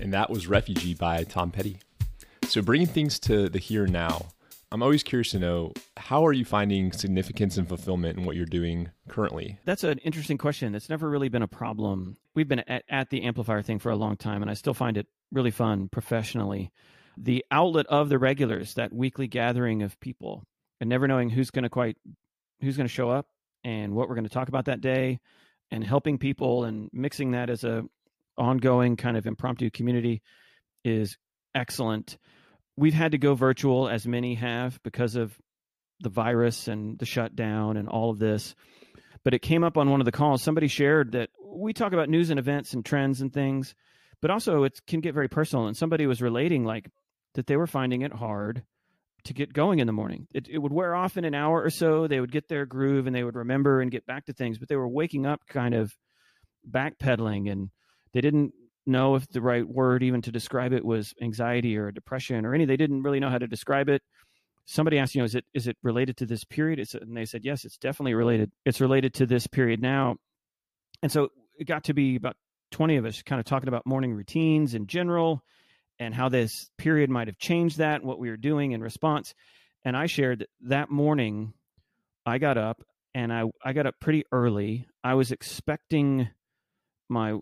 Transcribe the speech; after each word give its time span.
And 0.00 0.12
that 0.12 0.30
was 0.30 0.46
Refugee 0.46 0.94
by 0.94 1.24
Tom 1.24 1.50
Petty. 1.50 1.78
So, 2.44 2.62
bringing 2.62 2.86
things 2.86 3.18
to 3.20 3.48
the 3.48 3.58
here 3.58 3.84
and 3.84 3.92
now, 3.92 4.28
I'm 4.70 4.82
always 4.82 5.02
curious 5.02 5.30
to 5.30 5.38
know 5.38 5.72
how 5.96 6.26
are 6.26 6.32
you 6.32 6.44
finding 6.44 6.92
significance 6.92 7.56
and 7.56 7.66
fulfillment 7.66 8.18
in 8.18 8.24
what 8.24 8.36
you're 8.36 8.46
doing 8.46 8.90
currently? 9.08 9.58
That's 9.64 9.84
an 9.84 9.98
interesting 9.98 10.38
question. 10.38 10.72
That's 10.72 10.90
never 10.90 11.08
really 11.08 11.28
been 11.28 11.42
a 11.42 11.48
problem. 11.48 12.16
We've 12.34 12.48
been 12.48 12.60
at, 12.60 12.84
at 12.88 13.10
the 13.10 13.22
amplifier 13.22 13.62
thing 13.62 13.78
for 13.78 13.90
a 13.90 13.96
long 13.96 14.16
time, 14.16 14.42
and 14.42 14.50
I 14.50 14.54
still 14.54 14.74
find 14.74 14.96
it 14.96 15.06
really 15.32 15.50
fun 15.50 15.88
professionally. 15.88 16.70
The 17.16 17.44
outlet 17.50 17.86
of 17.86 18.08
the 18.08 18.18
regulars, 18.18 18.74
that 18.74 18.92
weekly 18.92 19.26
gathering 19.26 19.82
of 19.82 19.98
people, 20.00 20.44
and 20.80 20.88
never 20.88 21.08
knowing 21.08 21.30
who's 21.30 21.50
going 21.50 21.64
to 21.64 21.70
quite 21.70 21.96
who's 22.60 22.76
going 22.76 22.88
to 22.88 22.92
show 22.92 23.10
up 23.10 23.26
and 23.64 23.94
what 23.94 24.08
we're 24.08 24.14
going 24.14 24.28
to 24.28 24.30
talk 24.30 24.48
about 24.48 24.66
that 24.66 24.80
day, 24.80 25.18
and 25.70 25.82
helping 25.82 26.18
people 26.18 26.64
and 26.64 26.90
mixing 26.92 27.32
that 27.32 27.50
as 27.50 27.64
a 27.64 27.84
ongoing 28.38 28.96
kind 28.96 29.16
of 29.16 29.26
impromptu 29.26 29.70
community 29.70 30.22
is 30.84 31.18
excellent 31.54 32.16
we've 32.78 32.94
had 32.94 33.12
to 33.12 33.18
go 33.18 33.34
virtual 33.34 33.88
as 33.88 34.06
many 34.06 34.34
have 34.34 34.80
because 34.84 35.16
of 35.16 35.36
the 36.00 36.08
virus 36.08 36.68
and 36.68 36.96
the 36.98 37.04
shutdown 37.04 37.76
and 37.76 37.88
all 37.88 38.10
of 38.10 38.20
this. 38.20 38.54
But 39.24 39.34
it 39.34 39.40
came 39.40 39.64
up 39.64 39.76
on 39.76 39.90
one 39.90 40.00
of 40.00 40.04
the 40.04 40.12
calls. 40.12 40.42
Somebody 40.42 40.68
shared 40.68 41.12
that 41.12 41.30
we 41.44 41.72
talk 41.72 41.92
about 41.92 42.08
news 42.08 42.30
and 42.30 42.38
events 42.38 42.72
and 42.72 42.84
trends 42.84 43.20
and 43.20 43.32
things, 43.32 43.74
but 44.22 44.30
also 44.30 44.62
it 44.62 44.80
can 44.86 45.00
get 45.00 45.12
very 45.12 45.28
personal. 45.28 45.66
And 45.66 45.76
somebody 45.76 46.06
was 46.06 46.22
relating 46.22 46.64
like 46.64 46.88
that 47.34 47.48
they 47.48 47.56
were 47.56 47.66
finding 47.66 48.02
it 48.02 48.12
hard 48.12 48.62
to 49.24 49.34
get 49.34 49.52
going 49.52 49.80
in 49.80 49.88
the 49.88 49.92
morning. 49.92 50.28
It, 50.32 50.46
it 50.48 50.58
would 50.58 50.72
wear 50.72 50.94
off 50.94 51.16
in 51.16 51.24
an 51.24 51.34
hour 51.34 51.60
or 51.60 51.70
so. 51.70 52.06
They 52.06 52.20
would 52.20 52.30
get 52.30 52.48
their 52.48 52.64
groove 52.64 53.08
and 53.08 53.14
they 53.14 53.24
would 53.24 53.34
remember 53.34 53.80
and 53.80 53.90
get 53.90 54.06
back 54.06 54.26
to 54.26 54.32
things, 54.32 54.56
but 54.58 54.68
they 54.68 54.76
were 54.76 54.88
waking 54.88 55.26
up 55.26 55.40
kind 55.48 55.74
of 55.74 55.92
backpedaling 56.70 57.50
and 57.50 57.70
they 58.12 58.20
didn't 58.20 58.52
know 58.86 59.14
if 59.14 59.28
the 59.28 59.42
right 59.42 59.66
word 59.68 60.02
even 60.02 60.22
to 60.22 60.32
describe 60.32 60.72
it 60.72 60.84
was 60.84 61.14
anxiety 61.20 61.76
or 61.76 61.92
depression 61.92 62.46
or 62.46 62.54
any. 62.54 62.64
They 62.64 62.76
didn't 62.76 63.02
really 63.02 63.20
know 63.20 63.30
how 63.30 63.38
to 63.38 63.46
describe 63.46 63.88
it. 63.88 64.02
Somebody 64.64 64.98
asked, 64.98 65.14
you 65.14 65.20
know, 65.20 65.26
is 65.26 65.34
it 65.34 65.44
is 65.54 65.66
it 65.66 65.76
related 65.82 66.16
to 66.18 66.26
this 66.26 66.44
period? 66.44 66.78
It's, 66.78 66.94
and 66.94 67.16
they 67.16 67.24
said, 67.24 67.44
yes, 67.44 67.64
it's 67.64 67.78
definitely 67.78 68.14
related. 68.14 68.50
It's 68.64 68.80
related 68.80 69.14
to 69.14 69.26
this 69.26 69.46
period 69.46 69.80
now. 69.80 70.16
And 71.02 71.12
so 71.12 71.28
it 71.58 71.66
got 71.66 71.84
to 71.84 71.94
be 71.94 72.16
about 72.16 72.36
20 72.72 72.96
of 72.96 73.06
us 73.06 73.22
kind 73.22 73.40
of 73.40 73.46
talking 73.46 73.68
about 73.68 73.86
morning 73.86 74.12
routines 74.12 74.74
in 74.74 74.86
general 74.86 75.42
and 75.98 76.14
how 76.14 76.28
this 76.28 76.70
period 76.76 77.10
might 77.10 77.28
have 77.28 77.38
changed 77.38 77.78
that, 77.78 78.04
what 78.04 78.18
we 78.18 78.30
were 78.30 78.36
doing 78.36 78.72
in 78.72 78.82
response. 78.82 79.34
And 79.84 79.96
I 79.96 80.06
shared 80.06 80.40
that 80.40 80.48
that 80.62 80.90
morning 80.90 81.54
I 82.26 82.38
got 82.38 82.58
up 82.58 82.82
and 83.14 83.32
I, 83.32 83.44
I 83.64 83.72
got 83.72 83.86
up 83.86 83.94
pretty 84.00 84.24
early. 84.30 84.86
I 85.02 85.14
was 85.14 85.32
expecting 85.32 86.28
my 87.08 87.38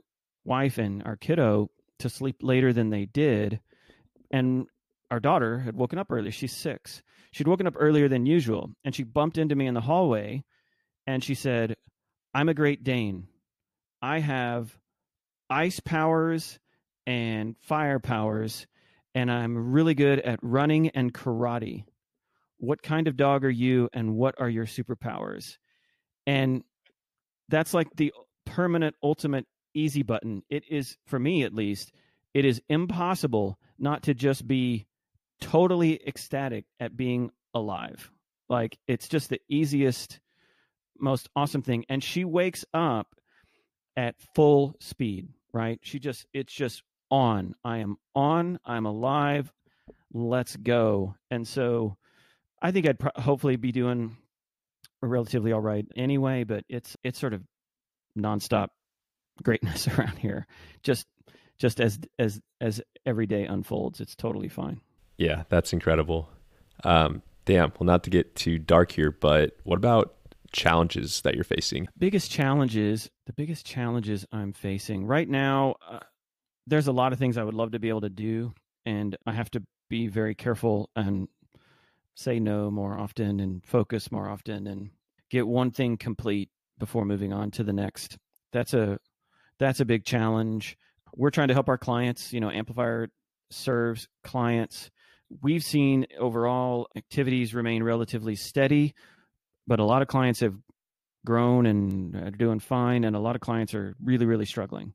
wife 0.47 0.79
and 0.79 1.03
our 1.05 1.17
kiddo 1.17 1.71
to 1.99 2.09
sleep 2.09 2.37
later 2.43 2.73
than 2.73 2.91
they 2.91 3.07
did. 3.07 3.61
And 4.31 4.67
our 5.11 5.21
daughter 5.21 5.59
had 5.59 5.77
woken 5.77 5.99
up 5.99 6.11
early. 6.11 6.31
She's 6.31 6.53
six. 6.53 7.03
She'd 7.33 7.49
woken 7.49 7.67
up 7.67 7.75
earlier 7.77 8.09
than 8.09 8.27
usual. 8.27 8.71
And 8.85 8.95
she 8.95 9.03
bumped 9.03 9.39
into 9.39 9.55
me 9.55 9.67
in 9.67 9.75
the 9.75 9.81
hallway 9.81 10.45
and 11.07 11.23
she 11.23 11.35
said, 11.35 11.77
I'm 12.35 12.49
a 12.49 12.55
Great 12.55 12.85
Dane. 12.85 13.29
I 14.03 14.19
have 14.19 14.77
ice 15.49 15.81
powers 15.81 16.59
and 17.07 17.55
fire 17.63 17.99
powers, 17.99 18.67
and 19.15 19.31
I'm 19.31 19.73
really 19.73 19.95
good 19.95 20.19
at 20.21 20.41
running 20.43 20.89
and 20.91 21.15
karate. 21.15 21.85
What 22.59 22.83
kind 22.83 23.07
of 23.07 23.17
dog 23.17 23.45
are 23.45 23.51
you, 23.51 23.89
and 23.93 24.17
what 24.17 24.35
are 24.39 24.49
your 24.49 24.67
superpowers? 24.67 25.57
And 26.27 26.65
that's 27.49 27.73
like 27.73 27.89
the 27.97 28.13
permanent, 28.45 28.97
ultimate 29.03 29.47
easy 29.77 30.03
button. 30.03 30.43
It 30.49 30.65
is, 30.69 30.97
for 31.07 31.19
me 31.19 31.43
at 31.45 31.55
least, 31.55 31.93
it 32.35 32.45
is 32.45 32.61
impossible 32.69 33.59
not 33.79 34.05
to 34.05 34.15
just 34.15 34.47
be 34.47 34.87
totally 35.41 36.01
ecstatic 36.07 36.65
at 36.81 36.97
being 36.97 37.31
alive. 37.55 38.11
Like 38.49 38.79
it's 38.87 39.09
just 39.09 39.29
the 39.29 39.41
easiest, 39.49 40.21
most 40.99 41.29
awesome 41.37 41.63
thing. 41.63 41.85
And 41.89 42.03
she 42.03 42.25
wakes 42.25 42.65
up 42.73 43.15
at 43.97 44.15
full 44.35 44.77
speed, 44.81 45.29
right? 45.53 45.79
She 45.83 45.99
just, 45.99 46.27
it's 46.33 46.53
just 46.53 46.83
on. 47.11 47.55
I 47.65 47.79
am 47.79 47.97
on. 48.15 48.59
I'm 48.65 48.87
alive. 48.87 49.53
Let's 50.13 50.57
go. 50.57 51.15
And 51.31 51.47
so 51.47 51.97
I 52.61 52.71
think 52.71 52.87
I'd 52.87 52.99
pro- 52.99 53.11
hopefully 53.17 53.57
be 53.57 53.73
doing 53.73 54.17
relatively 55.03 55.53
all 55.53 55.61
right 55.61 55.87
anyway, 55.97 56.45
but 56.45 56.65
it's, 56.69 56.97
it's 57.05 57.19
sort 57.19 57.35
of 57.35 57.43
nonstop 58.19 58.69
greatness 59.43 59.89
around 59.99 60.19
here. 60.19 60.47
Just 60.83 61.07
just 61.59 61.81
as 61.81 61.99
as 62.19 62.41
as 62.61 62.81
every 63.05 63.27
day 63.27 63.45
unfolds, 63.45 64.01
it's 64.01 64.15
totally 64.15 64.49
fine. 64.49 64.81
Yeah, 65.19 65.45
that's 65.49 65.73
incredible. 65.73 66.29
Um, 66.85 67.23
damn. 67.45 67.73
Well, 67.79 67.87
not 67.87 68.05
to 68.05 68.11
get 68.11 68.35
too 68.35 68.59
dark 68.59 68.93
here, 68.93 69.11
but 69.11 69.57
what 69.65 69.77
about 69.77 70.15
challenges 70.53 71.23
that 71.23 71.35
you're 71.35 71.45
facing? 71.45 71.89
Biggest 71.99 72.31
challenges. 72.31 73.11
The 73.27 73.33
biggest 73.33 73.65
challenges 73.65 74.27
I'm 74.33 74.53
facing 74.53 75.07
right 75.07 75.29
now. 75.29 75.77
Uh, 75.89 76.01
there's 76.67 76.89
a 76.89 76.93
lot 76.93 77.13
of 77.13 77.19
things 77.19 77.39
I 77.39 77.45
would 77.45 77.55
love 77.55 77.73
to 77.73 77.79
be 77.79 77.89
able 77.89 78.03
to 78.03 78.11
do, 78.11 78.53
and 78.85 79.17
I 79.27 79.33
have 79.33 79.51
to 79.53 79.63
be 79.89 80.09
very 80.09 80.35
careful 80.35 80.91
and 80.97 81.29
say 82.15 82.41
no 82.41 82.71
more 82.71 82.99
often 82.99 83.41
and 83.41 83.65
focus 83.65 84.11
more 84.11 84.29
often 84.29 84.67
and 84.67 84.91
get 85.31 85.47
one 85.47 85.71
thing 85.71 85.97
complete 85.97 86.51
before 86.79 87.05
moving 87.05 87.33
on 87.33 87.51
to 87.53 87.63
the 87.63 87.73
next. 87.73 88.17
That's 88.53 88.75
a 88.75 88.99
that's 89.59 89.81
a 89.81 89.85
big 89.85 90.05
challenge. 90.05 90.77
We're 91.15 91.31
trying 91.31 91.49
to 91.49 91.55
help 91.55 91.69
our 91.69 91.79
clients. 91.79 92.33
You 92.33 92.41
know, 92.41 92.51
Amplifier 92.51 93.09
serves 93.51 94.09
clients. 94.25 94.91
We've 95.43 95.63
seen 95.63 96.07
overall 96.19 96.89
activities 96.97 97.55
remain 97.55 97.83
relatively 97.83 98.37
steady, 98.37 98.95
but 99.67 99.81
a 99.81 99.85
lot 99.85 100.03
of 100.03 100.09
clients 100.09 100.41
have 100.41 100.55
grown 101.25 101.67
and 101.67 102.15
are 102.15 102.31
doing 102.31 102.61
fine, 102.61 103.05
and 103.05 103.17
a 103.17 103.21
lot 103.21 103.35
of 103.35 103.41
clients 103.41 103.75
are 103.75 103.97
really, 104.03 104.27
really 104.27 104.45
struggling. 104.45 104.93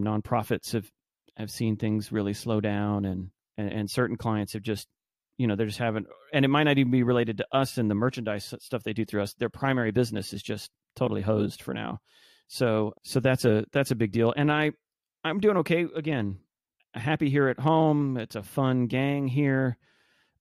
Nonprofits 0.00 0.72
have 0.72 0.90
have 1.36 1.50
seen 1.50 1.76
things 1.76 2.12
really 2.12 2.34
slow 2.34 2.60
down, 2.60 3.04
and 3.04 3.30
and, 3.56 3.72
and 3.72 3.90
certain 3.90 4.16
clients 4.16 4.52
have 4.52 4.62
just 4.62 4.88
you 5.38 5.46
know 5.46 5.56
they're 5.56 5.66
just 5.66 5.78
having 5.78 6.04
and 6.32 6.44
it 6.44 6.48
might 6.48 6.64
not 6.64 6.78
even 6.78 6.90
be 6.90 7.02
related 7.02 7.38
to 7.38 7.46
us 7.52 7.78
and 7.78 7.90
the 7.90 7.94
merchandise 7.94 8.54
stuff 8.60 8.82
they 8.82 8.92
do 8.92 9.04
through 9.04 9.22
us 9.22 9.34
their 9.34 9.48
primary 9.48 9.90
business 9.90 10.32
is 10.32 10.42
just 10.42 10.70
totally 10.94 11.22
hosed 11.22 11.62
for 11.62 11.74
now 11.74 11.98
so 12.52 12.92
so 13.02 13.18
that's 13.18 13.46
a 13.46 13.64
that's 13.72 13.92
a 13.92 13.94
big 13.94 14.12
deal. 14.12 14.34
And 14.36 14.52
I 14.52 14.72
I'm 15.24 15.40
doing 15.40 15.56
okay 15.58 15.86
again. 15.96 16.38
Happy 16.92 17.30
here 17.30 17.48
at 17.48 17.58
home. 17.58 18.18
It's 18.18 18.36
a 18.36 18.42
fun 18.42 18.88
gang 18.88 19.26
here. 19.26 19.78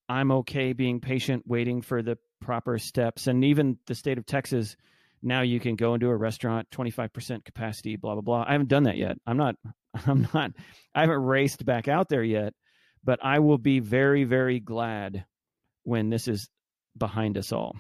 I'm 0.09 0.29
okay 0.31 0.73
being 0.73 0.99
patient, 0.99 1.43
waiting 1.47 1.81
for 1.81 2.01
the 2.01 2.17
proper 2.41 2.77
steps. 2.79 3.27
And 3.27 3.45
even 3.45 3.77
the 3.87 3.95
state 3.95 4.17
of 4.17 4.25
Texas, 4.25 4.75
now 5.23 5.41
you 5.41 5.61
can 5.61 5.77
go 5.77 5.93
into 5.93 6.09
a 6.09 6.17
restaurant, 6.17 6.67
25% 6.71 7.45
capacity, 7.45 7.95
blah, 7.95 8.15
blah, 8.15 8.21
blah. 8.21 8.43
I 8.45 8.51
haven't 8.51 8.67
done 8.67 8.83
that 8.83 8.97
yet. 8.97 9.15
I'm 9.25 9.37
not, 9.37 9.55
I'm 10.05 10.27
not, 10.33 10.51
I 10.93 11.01
haven't 11.01 11.23
raced 11.23 11.65
back 11.65 11.87
out 11.87 12.09
there 12.09 12.23
yet, 12.23 12.53
but 13.05 13.23
I 13.23 13.39
will 13.39 13.57
be 13.57 13.79
very, 13.79 14.25
very 14.25 14.59
glad 14.59 15.23
when 15.83 16.09
this 16.09 16.27
is 16.27 16.49
behind 16.97 17.37
us 17.37 17.53
all. 17.53 17.77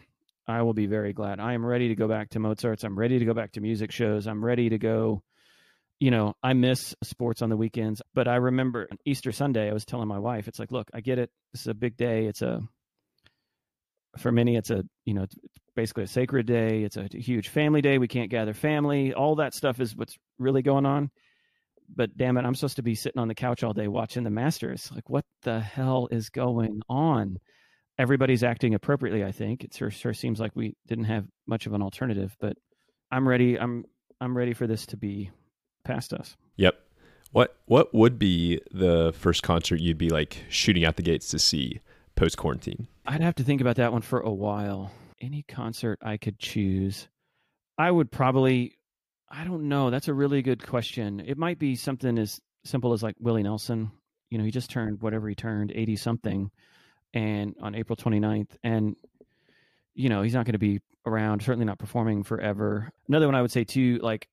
I 0.51 0.61
will 0.61 0.73
be 0.73 0.85
very 0.85 1.13
glad. 1.13 1.39
I 1.39 1.53
am 1.53 1.65
ready 1.65 1.87
to 1.87 1.95
go 1.95 2.07
back 2.07 2.29
to 2.31 2.39
Mozart's. 2.39 2.83
I'm 2.83 2.99
ready 2.99 3.19
to 3.19 3.25
go 3.25 3.33
back 3.33 3.53
to 3.53 3.61
music 3.61 3.91
shows. 3.91 4.27
I'm 4.27 4.43
ready 4.43 4.69
to 4.69 4.77
go. 4.77 5.23
You 5.99 6.11
know, 6.11 6.33
I 6.43 6.53
miss 6.53 6.95
sports 7.03 7.41
on 7.41 7.49
the 7.49 7.57
weekends, 7.57 8.01
but 8.13 8.27
I 8.27 8.35
remember 8.35 8.87
Easter 9.05 9.31
Sunday, 9.31 9.69
I 9.69 9.73
was 9.73 9.85
telling 9.85 10.07
my 10.07 10.17
wife, 10.17 10.47
it's 10.47 10.57
like, 10.57 10.71
look, 10.71 10.89
I 10.93 11.01
get 11.01 11.19
it. 11.19 11.29
This 11.53 11.61
is 11.61 11.67
a 11.67 11.75
big 11.75 11.95
day. 11.95 12.25
It's 12.25 12.41
a, 12.41 12.59
for 14.17 14.31
many, 14.31 14.55
it's 14.55 14.71
a, 14.71 14.83
you 15.05 15.13
know, 15.13 15.27
basically 15.75 16.03
a 16.03 16.07
sacred 16.07 16.47
day. 16.47 16.83
It's 16.83 16.97
a 16.97 17.07
huge 17.13 17.49
family 17.49 17.81
day. 17.81 17.99
We 17.99 18.07
can't 18.07 18.31
gather 18.31 18.55
family. 18.55 19.13
All 19.13 19.35
that 19.35 19.53
stuff 19.53 19.79
is 19.79 19.95
what's 19.95 20.17
really 20.39 20.63
going 20.63 20.87
on. 20.87 21.11
But 21.93 22.17
damn 22.17 22.37
it, 22.37 22.45
I'm 22.45 22.55
supposed 22.55 22.77
to 22.77 22.83
be 22.83 22.95
sitting 22.95 23.19
on 23.19 23.27
the 23.27 23.35
couch 23.35 23.63
all 23.63 23.73
day 23.73 23.87
watching 23.87 24.23
the 24.23 24.29
Masters. 24.29 24.89
Like, 24.93 25.09
what 25.09 25.25
the 25.43 25.59
hell 25.59 26.07
is 26.09 26.29
going 26.29 26.81
on? 26.89 27.37
Everybody's 28.01 28.43
acting 28.43 28.73
appropriately. 28.73 29.23
I 29.23 29.31
think 29.31 29.63
it 29.63 29.75
sure, 29.75 29.91
sure 29.91 30.13
seems 30.13 30.39
like 30.39 30.55
we 30.55 30.75
didn't 30.87 31.05
have 31.05 31.25
much 31.45 31.67
of 31.67 31.73
an 31.73 31.83
alternative, 31.83 32.35
but 32.39 32.57
I'm 33.11 33.27
ready. 33.27 33.59
I'm 33.59 33.85
I'm 34.19 34.35
ready 34.35 34.53
for 34.53 34.65
this 34.65 34.87
to 34.87 34.97
be 34.97 35.29
past 35.83 36.11
us. 36.11 36.35
Yep. 36.55 36.79
What 37.31 37.55
what 37.65 37.93
would 37.93 38.17
be 38.17 38.59
the 38.71 39.13
first 39.15 39.43
concert 39.43 39.79
you'd 39.79 39.99
be 39.99 40.09
like 40.09 40.43
shooting 40.49 40.83
out 40.83 40.95
the 40.95 41.03
gates 41.03 41.29
to 41.29 41.39
see 41.39 41.79
post 42.15 42.37
quarantine? 42.37 42.87
I'd 43.05 43.21
have 43.21 43.35
to 43.35 43.43
think 43.43 43.61
about 43.61 43.75
that 43.75 43.93
one 43.93 44.01
for 44.01 44.19
a 44.19 44.33
while. 44.33 44.91
Any 45.21 45.43
concert 45.47 45.99
I 46.01 46.17
could 46.17 46.39
choose, 46.39 47.07
I 47.77 47.91
would 47.91 48.11
probably. 48.11 48.77
I 49.29 49.45
don't 49.45 49.69
know. 49.69 49.91
That's 49.91 50.09
a 50.09 50.13
really 50.13 50.41
good 50.41 50.65
question. 50.65 51.21
It 51.25 51.37
might 51.37 51.57
be 51.57 51.75
something 51.75 52.17
as 52.17 52.41
simple 52.65 52.91
as 52.91 53.01
like 53.01 53.15
Willie 53.19 53.43
Nelson. 53.43 53.91
You 54.29 54.39
know, 54.39 54.43
he 54.43 54.51
just 54.51 54.71
turned 54.71 55.01
whatever 55.01 55.29
he 55.29 55.35
turned, 55.35 55.71
eighty 55.73 55.95
something 55.95 56.49
and 57.13 57.55
on 57.61 57.75
April 57.75 57.95
29th. 57.95 58.49
And, 58.63 58.95
you 59.93 60.09
know, 60.09 60.21
he's 60.21 60.33
not 60.33 60.45
going 60.45 60.53
to 60.53 60.59
be 60.59 60.81
around, 61.05 61.41
certainly 61.41 61.65
not 61.65 61.79
performing 61.79 62.23
forever. 62.23 62.91
Another 63.07 63.25
one 63.25 63.35
I 63.35 63.41
would 63.41 63.51
say 63.51 63.63
too, 63.63 63.99
like 64.01 64.27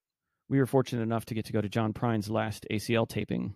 we 0.49 0.59
were 0.59 0.67
fortunate 0.67 1.03
enough 1.03 1.27
to 1.27 1.35
get 1.35 1.47
to 1.47 1.53
go 1.53 1.61
to 1.61 1.69
John 1.69 1.93
Prine's 1.93 2.31
last 2.31 2.67
ACL 2.71 3.09
taping 3.09 3.55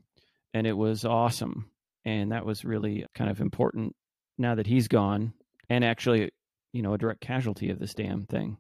and 0.54 0.66
it 0.66 0.76
was 0.76 1.04
awesome. 1.04 1.70
And 2.04 2.32
that 2.32 2.44
was 2.44 2.64
really 2.64 3.06
kind 3.14 3.30
of 3.30 3.40
important 3.40 3.94
now 4.38 4.54
that 4.54 4.66
he's 4.66 4.88
gone 4.88 5.34
and 5.68 5.84
actually, 5.84 6.30
you 6.72 6.82
know, 6.82 6.94
a 6.94 6.98
direct 6.98 7.20
casualty 7.20 7.70
of 7.70 7.78
this 7.78 7.94
damn 7.94 8.24
thing. 8.24 8.58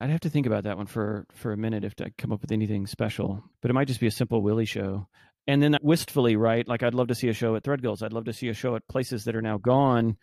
I'd 0.00 0.10
have 0.10 0.20
to 0.20 0.30
think 0.30 0.46
about 0.46 0.64
that 0.64 0.76
one 0.76 0.86
for 0.86 1.26
for 1.32 1.52
a 1.52 1.56
minute 1.56 1.84
if 1.84 1.94
I 2.00 2.10
come 2.16 2.32
up 2.32 2.40
with 2.40 2.52
anything 2.52 2.86
special. 2.86 3.42
But 3.60 3.70
it 3.70 3.74
might 3.74 3.88
just 3.88 4.00
be 4.00 4.06
a 4.06 4.12
simple 4.12 4.42
Willie 4.42 4.64
show. 4.64 5.08
And 5.48 5.62
then 5.62 5.78
wistfully, 5.82 6.36
right? 6.36 6.68
Like 6.68 6.82
I'd 6.82 6.94
love 6.94 7.08
to 7.08 7.14
see 7.14 7.28
a 7.28 7.32
show 7.32 7.56
at 7.56 7.64
Threadgill's. 7.64 8.02
I'd 8.02 8.12
love 8.12 8.26
to 8.26 8.34
see 8.34 8.48
a 8.48 8.54
show 8.54 8.76
at 8.76 8.86
places 8.86 9.24
that 9.24 9.34
are 9.34 9.42
now 9.42 9.56
gone 9.56 10.18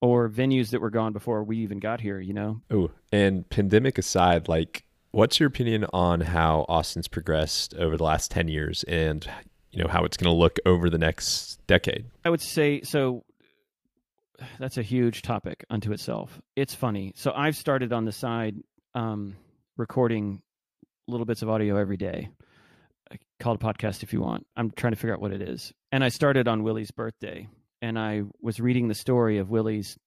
or 0.00 0.28
venues 0.28 0.70
that 0.70 0.80
were 0.80 0.90
gone 0.90 1.12
before 1.12 1.44
we 1.44 1.58
even 1.58 1.78
got 1.78 2.00
here, 2.00 2.18
you 2.18 2.32
know? 2.32 2.60
Oh, 2.70 2.90
and 3.12 3.48
pandemic 3.50 3.98
aside, 3.98 4.48
like 4.48 4.84
what's 5.10 5.38
your 5.38 5.46
opinion 5.46 5.84
on 5.92 6.22
how 6.22 6.64
Austin's 6.70 7.06
progressed 7.06 7.74
over 7.74 7.98
the 7.98 8.02
last 8.02 8.30
10 8.30 8.48
years 8.48 8.82
and 8.84 9.28
you 9.70 9.82
know 9.82 9.88
how 9.88 10.04
it's 10.04 10.16
going 10.16 10.32
to 10.32 10.38
look 10.38 10.58
over 10.64 10.88
the 10.88 10.98
next 10.98 11.60
decade? 11.66 12.06
I 12.24 12.30
would 12.30 12.40
say 12.40 12.80
so 12.82 13.24
that's 14.58 14.78
a 14.78 14.82
huge 14.82 15.22
topic 15.22 15.64
unto 15.70 15.92
itself. 15.92 16.40
It's 16.56 16.74
funny. 16.74 17.12
So 17.14 17.32
I've 17.36 17.56
started 17.56 17.92
on 17.92 18.06
the 18.06 18.12
side 18.12 18.56
um, 18.94 19.36
recording 19.76 20.42
little 21.06 21.26
bits 21.26 21.42
of 21.42 21.50
audio 21.50 21.76
every 21.76 21.96
day. 21.96 22.30
Call 23.42 23.54
it 23.54 23.60
a 23.60 23.66
podcast 23.66 24.04
if 24.04 24.12
you 24.12 24.20
want. 24.20 24.46
I'm 24.56 24.70
trying 24.70 24.92
to 24.92 24.96
figure 24.96 25.14
out 25.14 25.20
what 25.20 25.32
it 25.32 25.42
is. 25.42 25.72
And 25.90 26.04
I 26.04 26.10
started 26.10 26.46
on 26.46 26.62
Willie's 26.62 26.92
birthday, 26.92 27.48
and 27.80 27.98
I 27.98 28.22
was 28.40 28.60
reading 28.60 28.86
the 28.86 28.94
story 28.94 29.38
of 29.38 29.50
Willie's 29.50 29.98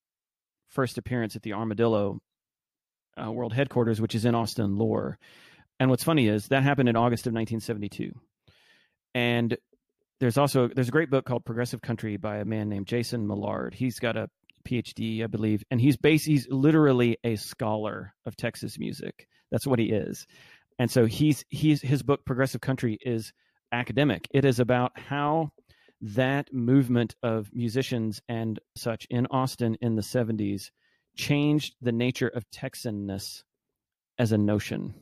first 0.69 0.97
appearance 0.97 1.35
at 1.35 1.41
the 1.41 1.51
Armadillo 1.51 2.21
uh, 3.21 3.29
World 3.29 3.51
Headquarters, 3.51 3.99
which 3.99 4.15
is 4.15 4.23
in 4.23 4.35
Austin 4.35 4.77
Lore. 4.77 5.19
And 5.81 5.89
what's 5.89 6.05
funny 6.05 6.29
is 6.29 6.47
that 6.47 6.63
happened 6.63 6.87
in 6.87 6.95
August 6.95 7.27
of 7.27 7.33
1972. 7.33 8.13
And 9.13 9.57
there's 10.21 10.37
also 10.37 10.69
there's 10.69 10.87
a 10.87 10.91
great 10.91 11.09
book 11.09 11.25
called 11.25 11.43
Progressive 11.43 11.81
Country 11.81 12.15
by 12.15 12.37
a 12.37 12.45
man 12.45 12.69
named 12.69 12.87
Jason 12.87 13.27
Mellard. 13.27 13.73
He's 13.73 13.99
got 13.99 14.15
a 14.15 14.29
PhD, 14.65 15.25
I 15.25 15.27
believe, 15.27 15.61
and 15.69 15.81
he's 15.81 15.97
base 15.97 16.23
he's 16.23 16.47
literally 16.49 17.17
a 17.25 17.35
scholar 17.35 18.13
of 18.25 18.37
Texas 18.37 18.79
music. 18.79 19.27
That's 19.51 19.67
what 19.67 19.79
he 19.79 19.91
is. 19.91 20.25
And 20.80 20.92
so 20.92 21.06
he's 21.06 21.45
he's 21.50 21.81
his 21.81 22.04
book 22.04 22.25
Progressive 22.25 22.62
Country 22.62 22.98
is 23.01 23.31
academic. 23.72 24.27
It 24.31 24.45
is 24.45 24.60
about 24.60 24.98
how 25.00 25.51
that 26.01 26.54
movement 26.54 27.16
of 27.24 27.50
musicians 27.54 28.22
and 28.27 28.60
such 28.75 29.07
in 29.10 29.27
Austin 29.27 29.77
in 29.81 29.95
the 29.95 30.01
70s 30.01 30.69
changed 31.16 31.75
the 31.81 31.94
nature 31.94 32.27
of 32.27 32.50
Texanness 32.51 33.44
as 34.19 34.31
a 34.31 34.38
notion, 34.38 34.94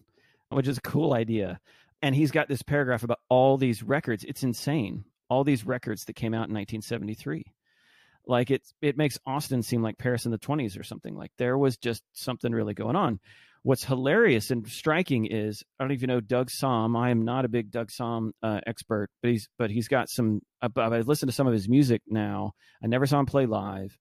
which 0.50 0.68
is 0.68 0.78
a 0.78 0.82
cool 0.82 1.14
idea. 1.14 1.60
And 2.02 2.14
he's 2.14 2.32
got 2.32 2.48
this 2.48 2.62
paragraph 2.62 3.04
about 3.04 3.20
all 3.30 3.58
these 3.58 3.82
records. 3.82 4.24
It's 4.24 4.44
insane. 4.44 5.06
All 5.30 5.44
these 5.44 5.66
records 5.66 6.06
that 6.06 6.16
came 6.16 6.34
out 6.34 6.50
in 6.50 6.54
1973 6.54 7.46
like 8.26 8.52
it 8.52 8.62
it 8.82 8.98
makes 8.98 9.20
Austin 9.26 9.64
seem 9.64 9.82
like 9.82 9.98
Paris 9.98 10.26
in 10.26 10.32
the 10.32 10.38
20s 10.38 10.80
or 10.80 10.84
something. 10.84 11.16
Like 11.16 11.32
there 11.38 11.58
was 11.58 11.78
just 11.78 12.04
something 12.14 12.52
really 12.52 12.74
going 12.74 12.96
on. 12.96 13.20
What's 13.64 13.86
hilarious 13.86 14.52
and 14.52 14.68
striking 14.68 15.26
is 15.26 15.64
I 15.80 15.88
don't 15.88 16.00
you 16.00 16.08
know 16.08 16.20
Doug 16.20 16.50
Sahm. 16.50 16.98
I 16.98 17.10
am 17.12 17.24
not 17.24 17.46
a 17.46 17.50
big 17.50 17.72
Doug 17.72 17.90
Sahm 17.90 18.32
uh, 18.42 18.60
expert, 18.68 19.10
but 19.22 19.32
he's 19.32 19.48
but 19.58 19.72
he's 19.72 19.88
got 19.88 20.10
some. 20.10 20.42
Uh, 20.62 20.70
I've 20.76 21.08
listened 21.08 21.30
to 21.30 21.36
some 21.36 21.48
of 21.48 21.54
his 21.54 21.70
music 21.70 22.02
now. 22.08 22.52
I 22.84 22.88
never 22.88 23.06
saw 23.06 23.20
him 23.20 23.26
play 23.26 23.46
live. 23.46 23.98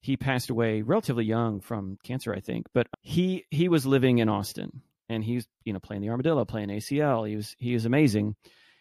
He 0.00 0.16
passed 0.16 0.50
away 0.50 0.82
relatively 0.82 1.24
young 1.24 1.60
from 1.60 1.96
cancer, 2.04 2.34
I 2.34 2.40
think. 2.40 2.66
But 2.74 2.86
he 3.02 3.46
he 3.50 3.68
was 3.68 3.86
living 3.86 4.18
in 4.18 4.28
Austin, 4.28 4.82
and 5.08 5.24
he's 5.24 5.46
you 5.64 5.72
know 5.72 5.80
playing 5.80 6.02
the 6.02 6.10
Armadillo, 6.10 6.44
playing 6.44 6.68
ACL. 6.68 7.28
He 7.28 7.36
was 7.36 7.56
he 7.58 7.72
is 7.72 7.86
amazing. 7.86 8.36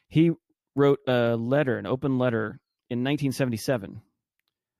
He 0.10 0.32
wrote 0.76 1.00
a 1.08 1.36
letter, 1.38 1.78
an 1.78 1.86
open 1.86 2.18
letter 2.18 2.60
in 2.90 3.00
1977 3.00 4.02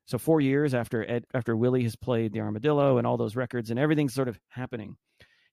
so 0.06 0.18
four 0.18 0.40
years 0.40 0.74
after 0.74 1.10
Ed, 1.10 1.26
after 1.34 1.56
Willie 1.56 1.84
has 1.84 1.96
played 1.96 2.32
the 2.32 2.42
Armadillo 2.42 2.98
and 2.98 3.08
all 3.08 3.18
those 3.18 3.36
records 3.36 3.72
and 3.72 3.80
everything's 3.80 4.14
sort 4.14 4.28
of 4.28 4.40
happening, 4.50 4.98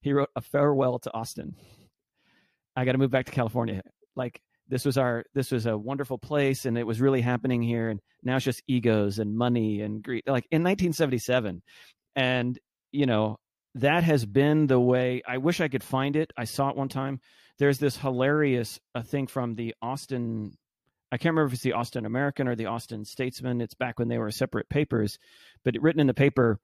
he 0.03 0.13
wrote 0.13 0.31
a 0.37 0.41
farewell 0.41 0.99
to 1.01 1.15
Austin. 1.15 1.57
I 2.77 2.85
got 2.85 2.93
to 2.93 2.99
move 2.99 3.11
back 3.11 3.27
to 3.27 3.33
California. 3.33 3.83
Like 4.15 4.41
this 4.69 4.85
was 4.85 4.99
our 4.99 5.25
this 5.35 5.51
was 5.51 5.67
a 5.67 5.77
wonderful 5.77 6.19
place 6.19 6.65
and 6.65 6.77
it 6.77 6.87
was 6.87 7.01
really 7.01 7.21
happening 7.21 7.63
here 7.63 7.89
and 7.89 8.01
now 8.23 8.37
it's 8.37 8.45
just 8.45 8.63
egos 8.67 9.19
and 9.19 9.37
money 9.37 9.81
and 9.81 10.03
greed. 10.03 10.25
Like 10.27 10.47
in 10.51 10.63
1977, 10.63 11.63
and 12.15 12.59
you 12.91 13.07
know 13.07 13.39
that 13.77 14.05
has 14.05 14.27
been 14.27 14.67
the 14.67 14.81
way. 14.81 15.23
I 15.27 15.39
wish 15.39 15.61
I 15.61 15.69
could 15.69 15.83
find 15.83 16.17
it. 16.17 16.33
I 16.37 16.45
saw 16.45 16.69
it 16.69 16.77
one 16.77 16.89
time. 16.89 17.21
There's 17.59 17.79
this 17.79 17.97
hilarious 17.97 18.81
uh, 18.95 19.03
thing 19.03 19.27
from 19.27 19.55
the 19.55 19.75
Austin 19.81 20.53
I 21.13 21.19
can't 21.19 21.35
remember 21.35 21.49
if 21.49 21.53
it's 21.53 21.63
the 21.63 21.75
Austin 21.75 22.07
American 22.07 22.49
or 22.49 22.57
the 22.57 22.67
Austin 22.67 23.05
Statesman. 23.05 23.61
It's 23.61 23.75
back 23.75 23.99
when 23.99 24.09
they 24.09 24.17
were 24.17 24.31
separate 24.31 24.71
papers, 24.71 25.19
but 25.63 25.77
written 25.79 26.01
in 26.01 26.07
the 26.07 26.15
paper, 26.15 26.59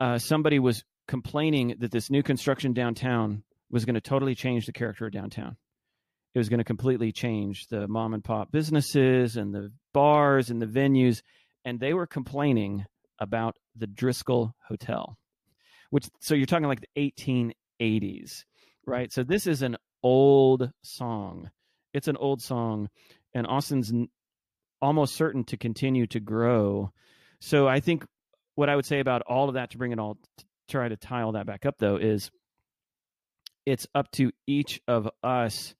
uh, 0.00 0.16
somebody 0.16 0.58
was 0.58 0.84
complaining 1.08 1.74
that 1.80 1.90
this 1.90 2.10
new 2.10 2.22
construction 2.22 2.72
downtown 2.72 3.42
was 3.70 3.84
going 3.84 3.94
to 3.94 4.00
totally 4.00 4.34
change 4.34 4.66
the 4.66 4.72
character 4.72 5.06
of 5.06 5.12
downtown. 5.12 5.56
It 6.34 6.38
was 6.38 6.48
going 6.48 6.58
to 6.58 6.64
completely 6.64 7.10
change 7.10 7.66
the 7.68 7.88
mom 7.88 8.14
and 8.14 8.22
pop 8.22 8.52
businesses 8.52 9.36
and 9.36 9.52
the 9.52 9.72
bars 9.92 10.50
and 10.50 10.62
the 10.62 10.66
venues, 10.66 11.22
and 11.64 11.80
they 11.80 11.94
were 11.94 12.06
complaining 12.06 12.84
about 13.18 13.56
the 13.74 13.86
Driskill 13.86 14.52
Hotel, 14.68 15.18
which 15.90 16.08
so 16.20 16.34
you're 16.34 16.46
talking 16.46 16.68
like 16.68 16.82
the 16.94 17.12
1880s, 17.80 18.44
right? 18.86 19.12
So 19.12 19.24
this 19.24 19.46
is 19.46 19.62
an 19.62 19.76
old 20.02 20.70
song. 20.82 21.50
It's 21.92 22.08
an 22.08 22.16
old 22.16 22.42
song 22.42 22.88
and 23.34 23.46
Austin's 23.46 23.92
almost 24.80 25.16
certain 25.16 25.44
to 25.44 25.56
continue 25.56 26.06
to 26.08 26.20
grow. 26.20 26.92
So 27.40 27.66
I 27.66 27.80
think 27.80 28.04
what 28.54 28.68
I 28.68 28.76
would 28.76 28.86
say 28.86 29.00
about 29.00 29.22
all 29.22 29.48
of 29.48 29.54
that 29.54 29.70
to 29.70 29.78
bring 29.78 29.92
it 29.92 29.98
all 29.98 30.18
to 30.38 30.44
try 30.68 30.88
to 30.88 30.96
tie 30.96 31.22
all 31.22 31.32
that 31.32 31.46
back 31.46 31.66
up 31.66 31.76
though 31.78 31.96
is 31.96 32.30
it's 33.66 33.86
up 33.94 34.10
to 34.12 34.30
each 34.46 34.80
of 34.88 35.08
us 35.22 35.74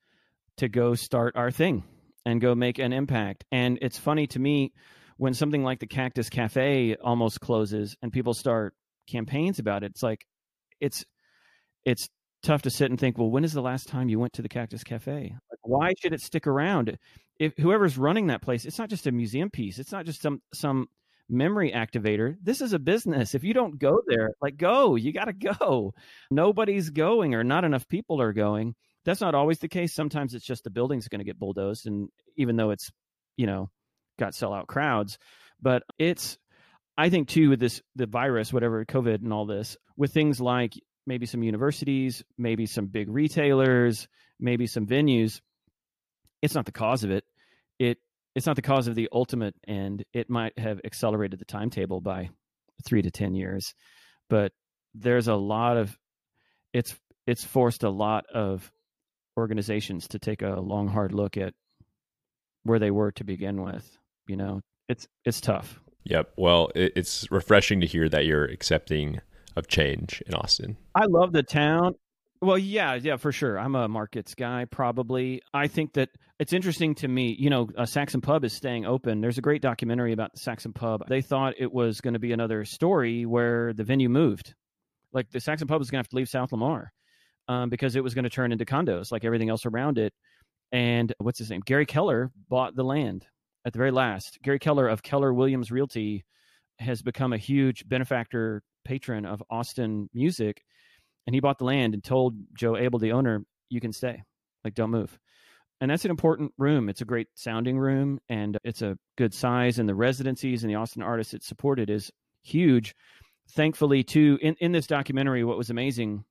to 0.58 0.68
go 0.68 0.94
start 0.94 1.34
our 1.36 1.50
thing 1.50 1.84
and 2.26 2.40
go 2.40 2.54
make 2.54 2.78
an 2.78 2.92
impact. 2.92 3.44
And 3.50 3.78
it's 3.80 3.96
funny 3.98 4.26
to 4.28 4.38
me 4.38 4.72
when 5.16 5.32
something 5.32 5.62
like 5.62 5.80
the 5.80 5.86
Cactus 5.86 6.28
Cafe 6.28 6.96
almost 7.02 7.40
closes 7.40 7.96
and 8.02 8.12
people 8.12 8.34
start 8.34 8.74
campaigns 9.08 9.58
about 9.58 9.82
it. 9.84 9.92
It's 9.92 10.02
like 10.02 10.26
it's 10.80 11.04
it's 11.84 12.08
tough 12.42 12.62
to 12.62 12.70
sit 12.70 12.90
and 12.90 13.00
think, 13.00 13.16
well, 13.16 13.30
when 13.30 13.44
is 13.44 13.52
the 13.52 13.62
last 13.62 13.88
time 13.88 14.08
you 14.08 14.18
went 14.18 14.34
to 14.34 14.42
the 14.42 14.48
Cactus 14.48 14.84
Cafe? 14.84 15.32
Like, 15.50 15.58
why 15.62 15.92
should 15.98 16.12
it 16.12 16.20
stick 16.20 16.46
around? 16.46 16.98
If 17.40 17.54
whoever's 17.56 17.96
running 17.96 18.26
that 18.26 18.42
place, 18.42 18.64
it's 18.64 18.78
not 18.78 18.90
just 18.90 19.06
a 19.06 19.12
museum 19.12 19.48
piece. 19.48 19.78
It's 19.78 19.92
not 19.92 20.04
just 20.04 20.20
some 20.20 20.42
some 20.52 20.88
memory 21.28 21.72
activator. 21.72 22.36
This 22.42 22.60
is 22.60 22.72
a 22.72 22.78
business. 22.78 23.34
If 23.34 23.44
you 23.44 23.54
don't 23.54 23.78
go 23.78 24.00
there, 24.06 24.34
like 24.40 24.56
go, 24.56 24.96
you 24.96 25.12
got 25.12 25.26
to 25.26 25.32
go. 25.32 25.94
Nobody's 26.30 26.90
going 26.90 27.34
or 27.34 27.44
not 27.44 27.64
enough 27.64 27.88
people 27.88 28.20
are 28.20 28.32
going. 28.32 28.74
That's 29.04 29.20
not 29.20 29.34
always 29.34 29.58
the 29.58 29.68
case. 29.68 29.94
Sometimes 29.94 30.34
it's 30.34 30.44
just 30.44 30.64
the 30.64 30.70
building's 30.70 31.08
going 31.08 31.20
to 31.20 31.24
get 31.24 31.38
bulldozed 31.38 31.86
and 31.86 32.08
even 32.36 32.56
though 32.56 32.70
it's, 32.70 32.90
you 33.36 33.46
know, 33.46 33.70
got 34.18 34.32
sellout 34.32 34.66
crowds, 34.66 35.18
but 35.60 35.82
it's 35.98 36.38
I 36.96 37.10
think 37.10 37.28
too 37.28 37.50
with 37.50 37.60
this 37.60 37.80
the 37.94 38.06
virus, 38.06 38.52
whatever 38.52 38.84
COVID 38.84 39.22
and 39.22 39.32
all 39.32 39.46
this, 39.46 39.76
with 39.96 40.12
things 40.12 40.40
like 40.40 40.74
maybe 41.06 41.26
some 41.26 41.42
universities, 41.44 42.24
maybe 42.36 42.66
some 42.66 42.86
big 42.86 43.08
retailers, 43.08 44.08
maybe 44.40 44.66
some 44.66 44.86
venues. 44.86 45.40
It's 46.42 46.54
not 46.54 46.66
the 46.66 46.72
cause 46.72 47.04
of 47.04 47.10
it. 47.10 47.24
It 47.78 47.98
it's 48.38 48.46
not 48.46 48.54
the 48.54 48.62
cause 48.62 48.86
of 48.86 48.94
the 48.94 49.08
ultimate 49.10 49.56
end. 49.66 50.04
It 50.12 50.30
might 50.30 50.56
have 50.60 50.80
accelerated 50.84 51.40
the 51.40 51.44
timetable 51.44 52.00
by 52.00 52.30
three 52.86 53.02
to 53.02 53.10
ten 53.10 53.34
years, 53.34 53.74
but 54.30 54.52
there's 54.94 55.26
a 55.26 55.34
lot 55.34 55.76
of 55.76 55.98
it's 56.72 56.94
it's 57.26 57.42
forced 57.42 57.82
a 57.82 57.90
lot 57.90 58.26
of 58.32 58.70
organizations 59.36 60.06
to 60.08 60.20
take 60.20 60.42
a 60.42 60.60
long 60.60 60.86
hard 60.86 61.12
look 61.12 61.36
at 61.36 61.52
where 62.62 62.78
they 62.78 62.92
were 62.92 63.10
to 63.10 63.24
begin 63.24 63.60
with. 63.60 63.98
You 64.28 64.36
know, 64.36 64.60
it's 64.88 65.08
it's 65.24 65.40
tough. 65.40 65.80
Yep. 66.04 66.34
Well, 66.36 66.70
it's 66.76 67.28
refreshing 67.32 67.80
to 67.80 67.88
hear 67.88 68.08
that 68.08 68.24
you're 68.24 68.44
accepting 68.44 69.20
of 69.56 69.66
change 69.66 70.22
in 70.28 70.34
Austin. 70.34 70.76
I 70.94 71.06
love 71.06 71.32
the 71.32 71.42
town. 71.42 71.96
Well, 72.40 72.58
yeah, 72.58 72.94
yeah, 72.94 73.16
for 73.16 73.32
sure. 73.32 73.58
I'm 73.58 73.74
a 73.74 73.88
markets 73.88 74.34
guy, 74.34 74.64
probably. 74.64 75.42
I 75.52 75.66
think 75.66 75.94
that 75.94 76.10
it's 76.38 76.52
interesting 76.52 76.94
to 76.96 77.08
me. 77.08 77.34
You 77.38 77.50
know, 77.50 77.68
a 77.76 77.86
Saxon 77.86 78.20
Pub 78.20 78.44
is 78.44 78.52
staying 78.52 78.86
open. 78.86 79.20
There's 79.20 79.38
a 79.38 79.42
great 79.42 79.60
documentary 79.60 80.12
about 80.12 80.32
the 80.34 80.40
Saxon 80.40 80.72
Pub. 80.72 81.02
They 81.08 81.20
thought 81.20 81.54
it 81.58 81.72
was 81.72 82.00
going 82.00 82.14
to 82.14 82.20
be 82.20 82.32
another 82.32 82.64
story 82.64 83.26
where 83.26 83.72
the 83.72 83.82
venue 83.82 84.08
moved. 84.08 84.54
Like 85.12 85.30
the 85.30 85.40
Saxon 85.40 85.66
Pub 85.66 85.80
was 85.80 85.90
going 85.90 85.98
to 85.98 86.06
have 86.06 86.10
to 86.10 86.16
leave 86.16 86.28
South 86.28 86.52
Lamar 86.52 86.92
um, 87.48 87.70
because 87.70 87.96
it 87.96 88.04
was 88.04 88.14
going 88.14 88.24
to 88.24 88.30
turn 88.30 88.52
into 88.52 88.64
condos 88.64 89.10
like 89.10 89.24
everything 89.24 89.48
else 89.48 89.66
around 89.66 89.98
it. 89.98 90.12
And 90.70 91.12
what's 91.18 91.38
his 91.38 91.50
name? 91.50 91.62
Gary 91.64 91.86
Keller 91.86 92.30
bought 92.48 92.76
the 92.76 92.84
land 92.84 93.26
at 93.64 93.72
the 93.72 93.78
very 93.78 93.90
last. 93.90 94.38
Gary 94.42 94.58
Keller 94.58 94.86
of 94.86 95.02
Keller 95.02 95.32
Williams 95.32 95.72
Realty 95.72 96.24
has 96.78 97.02
become 97.02 97.32
a 97.32 97.38
huge 97.38 97.88
benefactor 97.88 98.62
patron 98.84 99.26
of 99.26 99.42
Austin 99.50 100.08
music, 100.14 100.62
and 101.28 101.34
he 101.34 101.40
bought 101.40 101.58
the 101.58 101.64
land 101.64 101.92
and 101.92 102.02
told 102.02 102.34
Joe 102.56 102.76
Abel, 102.76 102.98
the 102.98 103.12
owner, 103.12 103.44
"You 103.68 103.80
can 103.80 103.92
stay, 103.92 104.24
like 104.64 104.74
don't 104.74 104.90
move." 104.90 105.16
and 105.80 105.90
that's 105.90 106.04
an 106.04 106.10
important 106.10 106.52
room. 106.58 106.88
It's 106.88 107.00
a 107.00 107.06
great 107.06 107.28
sounding 107.34 107.78
room, 107.78 108.20
and 108.28 108.58
it's 108.64 108.82
a 108.82 108.98
good 109.16 109.32
size. 109.32 109.78
And 109.78 109.88
the 109.88 109.94
residencies 109.94 110.64
and 110.64 110.70
the 110.70 110.76
Austin 110.76 111.02
artists 111.02 111.34
it 111.34 111.44
supported 111.44 111.88
is 111.88 112.10
huge. 112.42 112.94
Thankfully, 113.52 114.02
too, 114.02 114.38
in 114.42 114.56
in 114.60 114.72
this 114.72 114.86
documentary, 114.86 115.44
what 115.44 115.56
was 115.56 115.70
amazing, 115.70 116.24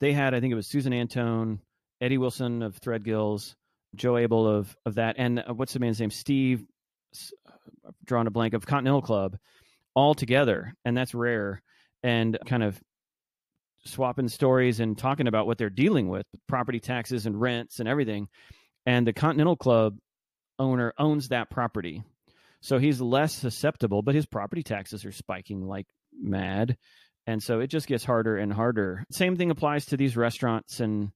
they 0.00 0.12
had 0.12 0.34
I 0.34 0.40
think 0.40 0.52
it 0.52 0.56
was 0.56 0.66
Susan 0.66 0.92
Antone, 0.92 1.60
Eddie 2.00 2.18
Wilson 2.18 2.62
of 2.62 2.76
Threadgill's, 2.76 3.54
Joe 3.94 4.16
Abel 4.16 4.46
of 4.48 4.76
of 4.84 4.96
that, 4.96 5.16
and 5.18 5.38
uh, 5.38 5.54
what's 5.54 5.72
the 5.72 5.80
man's 5.80 6.00
name? 6.00 6.10
Steve, 6.10 6.64
uh, 7.46 7.90
drawing 8.04 8.26
a 8.26 8.32
blank 8.32 8.54
of 8.54 8.66
Continental 8.66 9.02
Club, 9.02 9.38
all 9.94 10.14
together, 10.14 10.74
and 10.84 10.96
that's 10.96 11.14
rare. 11.14 11.62
And 12.02 12.38
kind 12.44 12.62
of 12.62 12.78
swapping 13.86 14.28
stories 14.28 14.80
and 14.80 14.96
talking 14.96 15.26
about 15.26 15.46
what 15.46 15.58
they're 15.58 15.70
dealing 15.70 16.08
with 16.08 16.26
property 16.48 16.80
taxes 16.80 17.26
and 17.26 17.40
rents 17.40 17.80
and 17.80 17.88
everything. 17.88 18.28
And 18.86 19.06
the 19.06 19.12
Continental 19.12 19.56
Club 19.56 19.98
owner 20.58 20.92
owns 20.98 21.28
that 21.28 21.50
property. 21.50 22.02
So 22.60 22.78
he's 22.78 23.00
less 23.00 23.34
susceptible, 23.34 24.02
but 24.02 24.14
his 24.14 24.26
property 24.26 24.62
taxes 24.62 25.04
are 25.04 25.12
spiking 25.12 25.66
like 25.66 25.86
mad. 26.18 26.76
And 27.26 27.42
so 27.42 27.60
it 27.60 27.68
just 27.68 27.86
gets 27.86 28.04
harder 28.04 28.36
and 28.36 28.52
harder. 28.52 29.04
Same 29.10 29.36
thing 29.36 29.50
applies 29.50 29.86
to 29.86 29.96
these 29.96 30.16
restaurants 30.16 30.80
and 30.80 31.10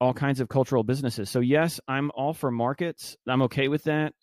all 0.00 0.14
kinds 0.14 0.40
of 0.40 0.48
cultural 0.48 0.82
businesses. 0.82 1.28
So, 1.28 1.40
yes, 1.40 1.80
I'm 1.86 2.10
all 2.14 2.32
for 2.32 2.50
markets. 2.50 3.16
I'm 3.28 3.42
okay 3.42 3.68
with 3.68 3.84
that. 3.84 4.14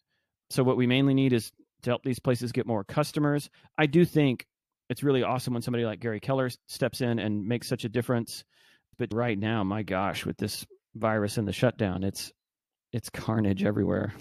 So, 0.50 0.64
what 0.64 0.78
we 0.78 0.88
mainly 0.88 1.14
need 1.14 1.34
is 1.34 1.52
to 1.84 1.92
help 1.92 2.04
these 2.04 2.20
places 2.20 2.52
get 2.52 2.66
more 2.66 2.84
customers. 2.84 3.50
I 3.78 3.86
do 3.86 4.06
think 4.06 4.46
it's 4.90 5.04
really 5.04 5.24
awesome 5.24 5.54
when 5.54 5.62
somebody 5.62 5.86
like 5.86 6.00
Gary 6.00 6.20
Keller 6.20 6.50
steps 6.68 7.02
in 7.02 7.20
and 7.20 7.46
makes 7.46 7.68
such 7.68 7.84
a 7.84 7.90
difference. 7.90 8.44
But 8.98 9.14
right 9.14 9.38
now, 9.38 9.64
my 9.64 9.84
gosh, 9.84 10.26
with 10.26 10.38
this 10.38 10.66
virus 10.96 11.38
and 11.38 11.48
the 11.48 11.54
shutdown, 11.54 12.04
it's 12.04 12.32
it's 12.94 13.10
carnage 13.10 13.64
everywhere. 13.64 14.14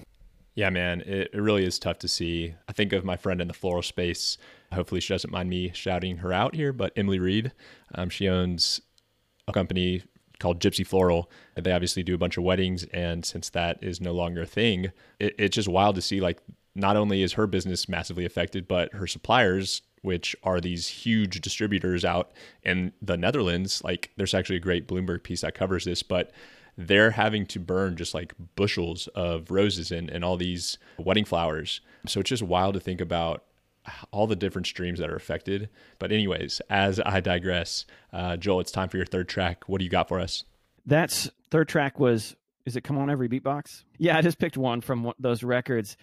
Yeah, 0.54 0.70
man, 0.70 1.02
it, 1.02 1.30
it 1.32 1.40
really 1.40 1.64
is 1.64 1.78
tough 1.78 1.98
to 2.00 2.08
see. 2.08 2.54
I 2.66 2.72
think 2.72 2.92
of 2.92 3.04
my 3.04 3.16
friend 3.16 3.40
in 3.40 3.48
the 3.48 3.54
floral 3.54 3.82
space. 3.82 4.38
Hopefully, 4.72 5.00
she 5.00 5.12
doesn't 5.14 5.32
mind 5.32 5.50
me 5.50 5.70
shouting 5.74 6.16
her 6.18 6.32
out 6.32 6.54
here, 6.54 6.72
but 6.72 6.92
Emily 6.96 7.18
Reed. 7.18 7.52
Um, 7.94 8.08
she 8.08 8.28
owns 8.28 8.80
a 9.46 9.52
company 9.52 10.02
called 10.38 10.60
Gypsy 10.60 10.86
Floral. 10.86 11.30
They 11.54 11.72
obviously 11.72 12.02
do 12.02 12.14
a 12.14 12.18
bunch 12.18 12.36
of 12.36 12.44
weddings, 12.44 12.84
and 12.92 13.24
since 13.24 13.50
that 13.50 13.78
is 13.82 14.00
no 14.00 14.12
longer 14.12 14.42
a 14.42 14.46
thing, 14.46 14.92
it, 15.18 15.34
it's 15.38 15.54
just 15.54 15.68
wild 15.68 15.94
to 15.96 16.02
see. 16.02 16.20
Like, 16.20 16.40
not 16.74 16.96
only 16.96 17.22
is 17.22 17.34
her 17.34 17.46
business 17.46 17.88
massively 17.88 18.24
affected, 18.24 18.66
but 18.66 18.92
her 18.94 19.06
suppliers 19.06 19.82
which 20.06 20.36
are 20.44 20.60
these 20.60 20.86
huge 20.86 21.40
distributors 21.40 22.04
out 22.04 22.30
in 22.62 22.92
the 23.02 23.16
Netherlands. 23.16 23.82
Like 23.82 24.12
there's 24.16 24.34
actually 24.34 24.56
a 24.56 24.60
great 24.60 24.86
Bloomberg 24.86 25.24
piece 25.24 25.40
that 25.40 25.56
covers 25.56 25.84
this, 25.84 26.04
but 26.04 26.30
they're 26.78 27.10
having 27.10 27.44
to 27.46 27.58
burn 27.58 27.96
just 27.96 28.14
like 28.14 28.32
bushels 28.54 29.08
of 29.16 29.50
roses 29.50 29.90
and, 29.90 30.08
and 30.08 30.24
all 30.24 30.36
these 30.36 30.78
wedding 30.96 31.24
flowers. 31.24 31.80
So 32.06 32.20
it's 32.20 32.28
just 32.28 32.44
wild 32.44 32.74
to 32.74 32.80
think 32.80 33.00
about 33.00 33.42
all 34.12 34.28
the 34.28 34.36
different 34.36 34.68
streams 34.68 35.00
that 35.00 35.10
are 35.10 35.16
affected. 35.16 35.68
But, 35.98 36.12
anyways, 36.12 36.60
as 36.70 37.00
I 37.00 37.20
digress, 37.20 37.84
uh, 38.12 38.36
Joel, 38.36 38.60
it's 38.60 38.70
time 38.70 38.88
for 38.88 38.96
your 38.98 39.06
third 39.06 39.28
track. 39.28 39.64
What 39.68 39.78
do 39.78 39.84
you 39.84 39.90
got 39.90 40.08
for 40.08 40.20
us? 40.20 40.44
That's 40.84 41.28
third 41.50 41.68
track 41.68 41.98
was 41.98 42.36
is 42.64 42.76
it 42.76 42.82
come 42.82 42.98
on 42.98 43.08
every 43.08 43.28
beatbox 43.28 43.84
yeah 43.96 44.18
i 44.18 44.20
just 44.20 44.38
picked 44.40 44.56
one 44.56 44.80
from 44.80 45.12
those 45.20 45.44
records 45.44 45.96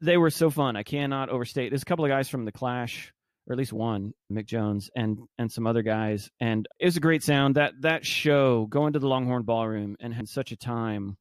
they 0.00 0.16
were 0.16 0.30
so 0.30 0.48
fun 0.48 0.76
i 0.76 0.82
cannot 0.84 1.28
overstate 1.28 1.70
there's 1.70 1.82
a 1.82 1.84
couple 1.84 2.04
of 2.04 2.08
guys 2.08 2.28
from 2.28 2.44
the 2.44 2.52
clash 2.52 3.12
or 3.46 3.52
at 3.52 3.58
least 3.58 3.72
one, 3.72 4.14
Mick 4.32 4.46
Jones 4.46 4.90
and 4.96 5.18
and 5.38 5.52
some 5.52 5.66
other 5.66 5.82
guys. 5.82 6.30
And 6.40 6.66
it 6.78 6.84
was 6.86 6.96
a 6.96 7.00
great 7.00 7.22
sound. 7.22 7.56
That 7.56 7.74
that 7.80 8.06
show, 8.06 8.66
going 8.66 8.94
to 8.94 8.98
the 8.98 9.08
Longhorn 9.08 9.42
Ballroom 9.42 9.96
and 10.00 10.14
had 10.14 10.28
such 10.28 10.52
a 10.52 10.56
time, 10.56 11.16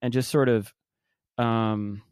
and 0.00 0.12
just 0.12 0.30
sort 0.30 0.48
of, 0.48 0.72
um, 1.38 2.02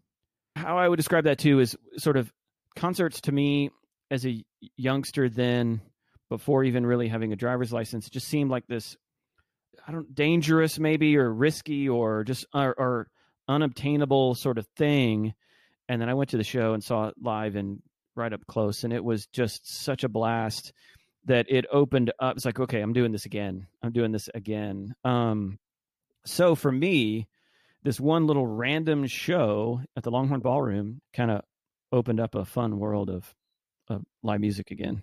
how 0.56 0.78
I 0.78 0.88
would 0.88 0.97
describe 0.97 1.25
that 1.25 1.38
too 1.38 1.61
is 1.61 1.76
sort 1.97 2.16
of 2.16 2.33
concerts 2.76 3.21
to 3.23 3.33
me 3.33 3.71
as 4.11 4.26
a 4.26 4.44
youngster 4.76 5.28
then, 5.28 5.80
before 6.28 6.64
even 6.64 6.85
really 6.85 7.09
having 7.09 7.33
a 7.33 7.37
driver's 7.37 7.73
license, 7.73 8.11
just 8.11 8.28
seemed 8.28 8.50
like 8.50 8.66
this, 8.66 8.97
I 9.87 9.92
don't 9.92 10.14
dangerous 10.14 10.78
maybe 10.78 11.16
or 11.16 11.33
risky 11.33 11.88
or 11.88 12.25
just 12.25 12.47
or, 12.52 12.75
or 12.78 13.09
unobtainable 13.49 14.35
sort 14.35 14.59
of 14.59 14.66
thing. 14.76 15.35
And 15.88 16.00
then 16.00 16.09
I 16.09 16.14
went 16.14 16.30
to 16.30 16.37
the 16.37 16.44
show 16.44 16.73
and 16.75 16.83
saw 16.83 17.09
it 17.09 17.14
live 17.21 17.56
and 17.56 17.83
right 18.16 18.33
up 18.33 18.47
close, 18.47 18.85
and 18.85 18.92
it 18.92 19.04
was 19.04 19.26
just 19.26 19.68
such 19.68 20.04
a 20.04 20.09
blast 20.09 20.73
that 21.26 21.47
it 21.49 21.66
opened 21.73 22.12
up. 22.18 22.37
It's 22.37 22.44
like, 22.44 22.61
okay, 22.61 22.80
I'm 22.80 22.92
doing 22.92 23.12
this 23.12 23.26
again. 23.26 23.66
I'm 23.83 23.92
doing 23.92 24.12
this 24.12 24.28
again. 24.35 24.94
Um, 25.04 25.59
so 26.26 26.54
for 26.54 26.71
me, 26.71 27.28
this 27.83 28.00
one 28.00 28.26
little 28.26 28.47
random 28.47 29.06
show 29.06 29.80
at 29.97 30.02
the 30.02 30.11
Longhorn 30.11 30.40
Ballroom 30.40 31.00
kind 31.14 31.30
of 31.30 31.42
opened 31.92 32.21
up 32.21 32.35
a 32.35 32.44
fun 32.44 32.78
world 32.78 33.11
of, 33.11 33.35
of 33.88 34.02
live 34.23 34.40
music 34.40 34.71
again. 34.71 35.02